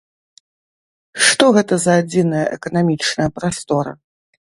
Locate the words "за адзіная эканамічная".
1.83-3.29